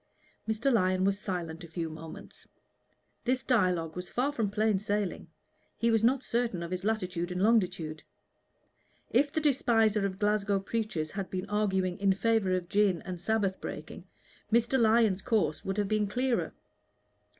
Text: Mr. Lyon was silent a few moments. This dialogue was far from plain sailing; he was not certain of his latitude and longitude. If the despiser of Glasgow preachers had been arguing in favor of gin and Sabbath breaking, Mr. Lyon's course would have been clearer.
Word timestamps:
Mr. 0.49 0.73
Lyon 0.73 1.03
was 1.03 1.19
silent 1.19 1.63
a 1.63 1.67
few 1.67 1.87
moments. 1.87 2.47
This 3.23 3.43
dialogue 3.43 3.95
was 3.95 4.09
far 4.09 4.31
from 4.31 4.49
plain 4.49 4.79
sailing; 4.79 5.27
he 5.77 5.91
was 5.91 6.03
not 6.03 6.23
certain 6.23 6.63
of 6.63 6.71
his 6.71 6.83
latitude 6.83 7.31
and 7.31 7.39
longitude. 7.39 8.01
If 9.11 9.31
the 9.31 9.39
despiser 9.39 10.03
of 10.07 10.17
Glasgow 10.17 10.59
preachers 10.59 11.11
had 11.11 11.29
been 11.29 11.47
arguing 11.51 11.99
in 11.99 12.13
favor 12.13 12.51
of 12.55 12.67
gin 12.67 13.03
and 13.03 13.21
Sabbath 13.21 13.61
breaking, 13.61 14.07
Mr. 14.51 14.79
Lyon's 14.79 15.21
course 15.21 15.63
would 15.63 15.77
have 15.77 15.87
been 15.87 16.07
clearer. 16.07 16.55